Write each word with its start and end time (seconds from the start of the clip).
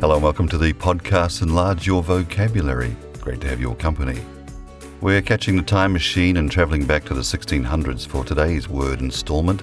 Hello 0.00 0.14
and 0.14 0.22
welcome 0.22 0.48
to 0.48 0.56
the 0.56 0.72
podcast 0.72 1.42
Enlarge 1.42 1.86
Your 1.86 2.02
Vocabulary. 2.02 2.96
Great 3.20 3.42
to 3.42 3.48
have 3.48 3.60
your 3.60 3.74
company. 3.74 4.18
We're 5.02 5.20
catching 5.20 5.56
the 5.56 5.62
time 5.62 5.92
machine 5.92 6.38
and 6.38 6.50
travelling 6.50 6.86
back 6.86 7.04
to 7.04 7.12
the 7.12 7.20
1600s 7.20 8.06
for 8.06 8.24
today's 8.24 8.66
word 8.66 9.00
installment 9.00 9.62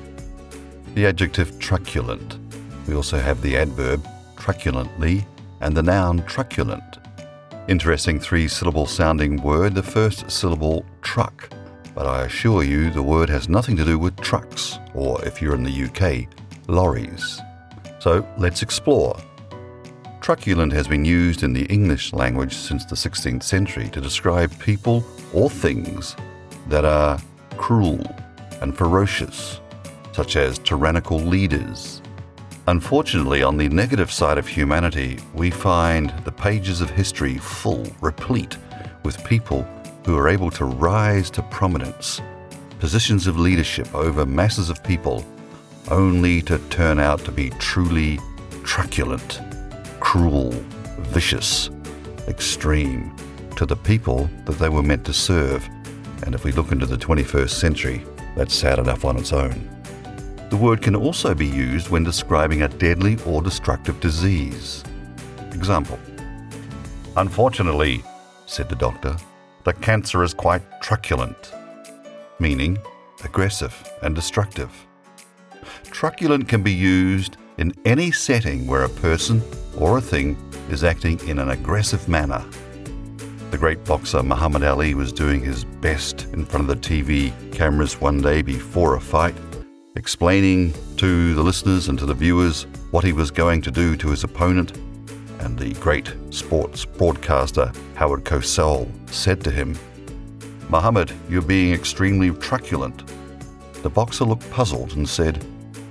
the 0.94 1.08
adjective 1.08 1.58
truculent. 1.58 2.38
We 2.88 2.94
also 2.94 3.18
have 3.18 3.42
the 3.42 3.58
adverb 3.58 4.08
truculently 4.36 5.26
and 5.62 5.76
the 5.76 5.82
noun 5.82 6.24
truculent. 6.26 7.00
Interesting 7.68 8.20
three 8.20 8.48
syllable 8.48 8.86
sounding 8.86 9.42
word, 9.42 9.74
the 9.74 9.82
first 9.82 10.30
syllable 10.30 10.86
truck. 11.02 11.50
But 11.96 12.06
I 12.06 12.26
assure 12.26 12.62
you 12.62 12.92
the 12.92 13.02
word 13.02 13.30
has 13.30 13.50
nothing 13.50 13.76
to 13.78 13.84
do 13.84 13.98
with 13.98 14.16
trucks, 14.18 14.78
or 14.94 15.20
if 15.26 15.42
you're 15.42 15.56
in 15.56 15.64
the 15.64 15.86
UK, 15.86 16.28
lorries. 16.68 17.42
So 17.98 18.24
let's 18.38 18.62
explore. 18.62 19.20
Truculent 20.28 20.74
has 20.74 20.90
been 20.90 21.06
used 21.06 21.44
in 21.44 21.54
the 21.54 21.64
English 21.68 22.12
language 22.12 22.54
since 22.54 22.84
the 22.84 22.98
16th 22.98 23.44
century 23.44 23.88
to 23.88 24.02
describe 24.02 24.52
people 24.60 25.02
or 25.34 25.50
things 25.50 26.18
that 26.68 26.84
are 26.84 27.18
cruel 27.56 28.06
and 28.60 28.78
ferocious, 28.78 29.62
such 30.12 30.36
as 30.36 30.60
tyrannical 30.60 31.18
leaders. 31.18 32.02
Unfortunately, 32.68 33.42
on 33.42 33.56
the 33.56 33.70
negative 33.70 34.12
side 34.12 34.38
of 34.38 34.46
humanity, 34.46 35.18
we 35.34 35.50
find 35.50 36.10
the 36.26 36.32
pages 36.34 36.82
of 36.82 36.90
history 36.90 37.38
full, 37.38 37.88
replete 38.02 38.58
with 39.04 39.24
people 39.24 39.66
who 40.06 40.18
are 40.18 40.28
able 40.28 40.52
to 40.52 40.66
rise 40.66 41.30
to 41.30 41.42
prominence, 41.44 42.22
positions 42.80 43.28
of 43.28 43.40
leadership 43.40 43.96
over 43.96 44.26
masses 44.26 44.70
of 44.70 44.84
people, 44.84 45.26
only 45.90 46.42
to 46.42 46.60
turn 46.68 47.00
out 47.00 47.24
to 47.24 47.32
be 47.32 47.50
truly 47.52 48.20
truculent, 48.66 49.40
cruel, 50.00 50.52
vicious, 51.12 51.70
extreme 52.28 53.16
to 53.56 53.66
the 53.66 53.76
people 53.76 54.30
that 54.46 54.60
they 54.60 54.70
were 54.70 54.84
meant 54.84 55.06
to 55.06 55.14
serve. 55.14 55.68
And 56.24 56.36
if 56.36 56.44
we 56.44 56.52
look 56.52 56.72
into 56.72 56.86
the 56.86 56.98
21st 56.98 57.50
century, 57.50 58.06
that's 58.36 58.54
sad 58.54 58.80
enough 58.80 59.06
on 59.06 59.18
its 59.18 59.34
own. 59.34 59.70
The 60.50 60.58
word 60.58 60.82
can 60.82 60.96
also 60.96 61.34
be 61.34 61.46
used 61.46 61.90
when 61.90 62.04
describing 62.04 62.62
a 62.62 62.68
deadly 62.68 63.18
or 63.26 63.42
destructive 63.42 64.00
disease. 64.00 64.84
Example 65.52 66.00
Unfortunately, 67.18 68.04
said 68.46 68.70
the 68.70 68.76
doctor, 68.76 69.18
the 69.64 69.74
cancer 69.74 70.24
is 70.24 70.34
quite 70.34 70.62
truculent, 70.82 71.54
meaning 72.40 72.78
aggressive 73.24 73.76
and 74.04 74.16
destructive. 74.16 74.72
Truculent 75.86 76.48
can 76.48 76.64
be 76.64 76.74
used 76.74 77.38
in 77.58 77.74
any 77.86 78.12
setting 78.12 78.68
where 78.68 78.84
a 78.84 78.90
person 78.90 79.42
or 79.78 79.98
a 79.98 80.02
thing 80.02 80.36
is 80.70 80.84
acting 80.84 81.20
in 81.28 81.40
an 81.40 81.50
aggressive 81.52 82.08
manner. 82.10 82.44
The 83.52 83.58
great 83.58 83.84
boxer 83.86 84.24
Muhammad 84.24 84.64
Ali 84.64 84.94
was 84.94 85.14
doing 85.14 85.42
his 85.42 85.64
best 85.64 86.26
in 86.34 86.46
front 86.46 86.70
of 86.70 86.82
the 86.82 86.88
TV 86.88 87.32
cameras 87.54 88.02
one 88.02 88.22
day 88.22 88.42
before 88.42 88.96
a 88.96 89.02
fight 89.02 89.36
explaining 89.98 90.72
to 90.96 91.34
the 91.34 91.42
listeners 91.42 91.88
and 91.90 91.98
to 91.98 92.06
the 92.06 92.14
viewers 92.14 92.68
what 92.92 93.04
he 93.04 93.14
was 93.14 93.32
going 93.32 93.62
to 93.64 93.72
do 93.72 93.98
to 93.98 94.10
his 94.10 94.24
opponent. 94.24 94.78
And 95.40 95.58
the 95.58 95.74
great 95.76 96.14
sports 96.30 96.86
broadcaster 96.86 97.72
Howard 97.96 98.24
Cosell 98.24 98.90
said 99.10 99.44
to 99.44 99.52
him, 99.52 99.78
Muhammad, 100.70 101.12
you're 101.30 101.42
being 101.42 101.74
extremely 101.74 102.32
truculent. 102.32 103.04
The 103.82 103.90
boxer 103.90 104.26
looked 104.26 104.50
puzzled 104.52 104.96
and 104.96 105.08
said, 105.08 105.44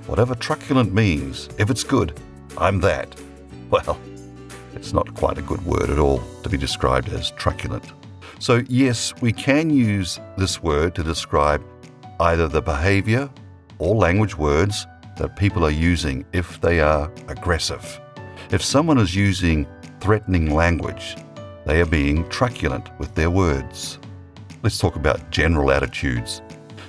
Whatever 0.07 0.37
truculent 0.37 0.95
means, 0.95 1.49
if 1.59 1.69
it's 1.69 1.83
good, 1.83 2.19
I'm 2.57 2.79
that. 2.81 3.21
Well, 3.71 3.99
it's 4.75 4.93
not 4.93 5.15
quite 5.15 5.39
a 5.39 5.43
good 5.43 5.65
word 5.65 5.91
at 5.91 5.99
all 5.99 6.23
to 6.43 6.49
be 6.49 6.57
described 6.57 7.09
as 7.09 7.31
truculent. 7.33 7.85
So, 8.39 8.63
yes, 8.69 9.15
we 9.21 9.33
can 9.33 9.71
use 9.71 10.21
this 10.37 10.63
word 10.63 10.95
to 10.95 11.03
describe 11.03 11.65
either 12.21 12.49
the 12.49 12.63
behavior 12.63 13.31
or 13.79 13.95
language 13.95 14.37
words 14.37 14.87
that 15.17 15.37
people 15.37 15.65
are 15.65 15.71
using 15.71 16.25
if 16.33 16.61
they 16.61 16.81
are 16.81 17.11
aggressive. 17.29 18.01
If 18.51 18.63
someone 18.63 18.99
is 18.99 19.15
using 19.15 19.67
threatening 20.01 20.55
language, 20.55 21.17
they 21.65 21.81
are 21.81 21.87
being 21.87 22.29
truculent 22.29 22.97
with 22.99 23.15
their 23.15 23.31
words. 23.31 23.99
Let's 24.63 24.79
talk 24.79 24.97
about 24.97 25.31
general 25.31 25.73
attitudes. 25.73 26.43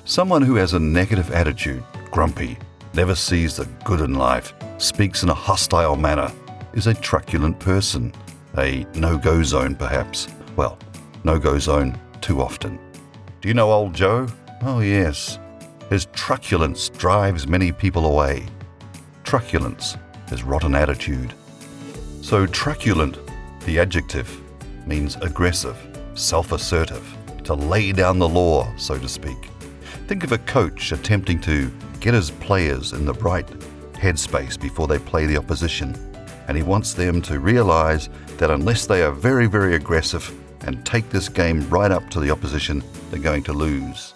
Someone 0.06 0.42
who 0.42 0.56
has 0.56 0.74
a 0.74 0.80
negative 0.80 1.32
attitude, 1.32 1.84
grumpy, 2.12 2.58
never 2.94 3.16
sees 3.16 3.56
the 3.56 3.66
good 3.84 4.02
in 4.02 4.16
life, 4.16 4.54
speaks 4.78 5.24
in 5.24 5.30
a 5.30 5.34
hostile 5.34 5.96
manner, 5.96 6.32
is 6.78 6.86
a 6.86 6.94
truculent 6.94 7.60
person. 7.60 8.14
A 8.60 8.86
no 8.94 9.18
go 9.18 9.42
zone, 9.42 9.76
perhaps. 9.76 10.28
Well, 10.56 10.78
no 11.24 11.40
go 11.40 11.58
zone 11.58 12.00
too 12.22 12.40
often. 12.40 12.80
Do 13.42 13.48
you 13.48 13.56
know 13.56 13.72
old 13.72 13.96
Joe? 13.96 14.28
Oh, 14.62 14.80
yes. 14.80 15.40
His 15.90 16.06
truculence 16.14 16.90
drives 16.90 17.48
many 17.48 17.72
people 17.72 18.06
away. 18.06 18.46
Truculence 19.24 19.98
is 20.32 20.44
rotten 20.44 20.76
attitude. 20.76 21.34
So, 22.22 22.46
truculent, 22.46 23.18
the 23.66 23.80
adjective, 23.80 24.30
means 24.86 25.16
aggressive, 25.18 25.78
self 26.14 26.52
assertive, 26.52 27.06
to 27.44 27.56
lay 27.56 27.92
down 27.92 28.20
the 28.20 28.30
law, 28.30 28.72
so 28.78 29.00
to 29.00 29.10
speak. 29.10 29.50
Think 30.08 30.24
of 30.24 30.32
a 30.32 30.38
coach 30.40 30.92
attempting 30.92 31.42
to 31.42 31.72
get 32.00 32.14
his 32.14 32.30
players 32.30 32.94
in 32.94 33.06
the 33.06 33.14
right 33.16 33.48
headspace 33.94 34.60
before 34.60 34.88
they 34.88 35.00
play 35.00 35.26
the 35.26 35.38
opposition, 35.38 36.07
and 36.48 36.58
he 36.58 36.64
wants 36.64 36.94
them 36.94 37.22
to 37.24 37.40
realize 37.40 38.10
that 38.38 38.52
unless 38.52 38.86
they 38.86 39.04
are 39.04 39.12
very, 39.12 39.48
very 39.48 39.76
aggressive 39.76 40.34
and 40.62 40.86
take 40.86 41.10
this 41.10 41.30
game 41.30 41.68
right 41.70 41.92
up 41.92 42.10
to 42.10 42.20
the 42.20 42.32
opposition, 42.32 42.84
they're 43.10 43.20
going 43.20 43.44
to 43.44 43.54
lose. 43.54 44.14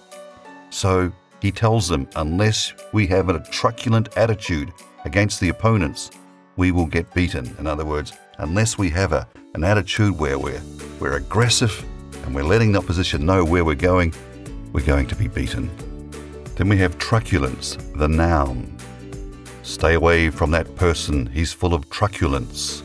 So, 0.70 1.12
he 1.42 1.52
tells 1.52 1.88
them, 1.88 2.08
unless 2.16 2.74
we 2.94 3.08
have 3.08 3.30
a 3.30 3.40
truculent 3.50 4.16
attitude 4.16 4.72
against 5.06 5.40
the 5.40 5.50
opponents, 5.50 6.12
we 6.56 6.72
will 6.72 6.86
get 6.86 7.12
beaten. 7.16 7.56
In 7.58 7.66
other 7.66 7.86
words, 7.86 8.14
unless 8.38 8.78
we 8.78 8.90
have 8.92 9.12
a, 9.12 9.28
an 9.56 9.64
attitude 9.64 10.18
where 10.20 10.38
we're, 10.38 10.62
we're 11.00 11.18
aggressive 11.18 11.84
and 12.24 12.36
we're 12.36 12.44
letting 12.44 12.72
the 12.72 12.80
opposition 12.80 13.26
know 13.26 13.44
where 13.44 13.66
we're 13.66 13.76
going, 13.76 14.14
we're 14.72 14.86
going 14.86 15.08
to 15.08 15.16
be 15.16 15.28
beaten. 15.28 15.70
Then 16.56 16.70
we 16.70 16.78
have 16.78 16.98
truculence, 17.00 17.76
the 17.96 18.08
noun. 18.08 18.78
Stay 19.72 19.94
away 19.94 20.30
from 20.30 20.52
that 20.52 20.76
person, 20.76 21.28
he's 21.28 21.54
full 21.54 21.74
of 21.74 21.90
truculence. 21.90 22.84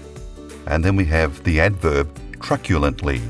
And 0.69 0.84
then 0.84 0.94
we 0.94 1.04
have 1.06 1.42
the 1.42 1.58
adverb 1.58 2.08
truculently. 2.41 3.20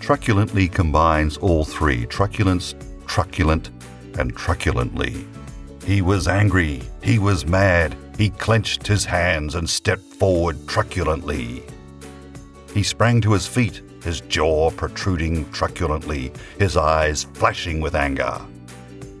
Truculently 0.00 0.68
combines 0.68 1.38
all 1.38 1.64
three 1.64 2.04
truculence, 2.04 2.74
truculent, 3.06 3.70
and 4.18 4.36
truculently. 4.36 5.26
He 5.86 6.02
was 6.02 6.28
angry, 6.28 6.82
he 7.02 7.18
was 7.18 7.46
mad, 7.46 7.96
he 8.18 8.28
clenched 8.28 8.86
his 8.86 9.06
hands 9.06 9.54
and 9.54 9.68
stepped 9.68 10.04
forward 10.04 10.68
truculently. 10.68 11.62
He 12.74 12.82
sprang 12.82 13.22
to 13.22 13.32
his 13.32 13.46
feet, 13.46 13.80
his 14.02 14.20
jaw 14.20 14.70
protruding 14.70 15.50
truculently, 15.52 16.34
his 16.58 16.76
eyes 16.76 17.24
flashing 17.32 17.80
with 17.80 17.94
anger. 17.94 18.38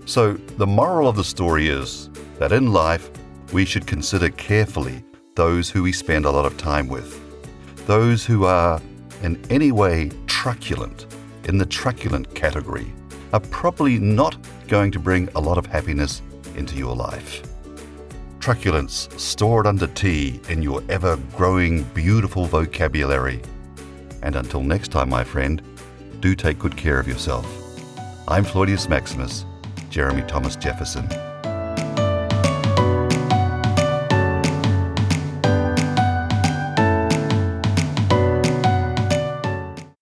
So, 0.04 0.34
the 0.34 0.66
moral 0.66 1.08
of 1.08 1.16
the 1.16 1.24
story 1.24 1.68
is 1.68 2.10
that 2.38 2.52
in 2.52 2.70
life, 2.70 3.10
we 3.52 3.64
should 3.64 3.86
consider 3.86 4.28
carefully 4.30 5.04
those 5.34 5.68
who 5.70 5.82
we 5.82 5.92
spend 5.92 6.24
a 6.24 6.30
lot 6.30 6.46
of 6.46 6.56
time 6.56 6.88
with. 6.88 7.20
Those 7.86 8.24
who 8.24 8.44
are 8.44 8.80
in 9.22 9.40
any 9.50 9.72
way 9.72 10.10
truculent, 10.26 11.06
in 11.44 11.58
the 11.58 11.66
truculent 11.66 12.34
category, 12.34 12.92
are 13.32 13.40
probably 13.40 13.98
not 13.98 14.36
going 14.68 14.90
to 14.92 14.98
bring 14.98 15.28
a 15.34 15.40
lot 15.40 15.58
of 15.58 15.66
happiness 15.66 16.22
into 16.56 16.76
your 16.76 16.94
life. 16.94 17.42
Truculence 18.40 19.08
stored 19.16 19.66
under 19.66 19.86
T 19.86 20.40
in 20.48 20.62
your 20.62 20.82
ever 20.88 21.16
growing 21.34 21.82
beautiful 21.94 22.44
vocabulary. 22.44 23.40
And 24.22 24.36
until 24.36 24.62
next 24.62 24.88
time, 24.88 25.08
my 25.08 25.24
friend, 25.24 25.62
do 26.20 26.34
take 26.34 26.58
good 26.58 26.76
care 26.76 26.98
of 26.98 27.08
yourself. 27.08 27.46
I'm 28.28 28.44
Floidius 28.44 28.88
Maximus, 28.88 29.44
Jeremy 29.90 30.22
Thomas 30.28 30.56
Jefferson. 30.56 31.08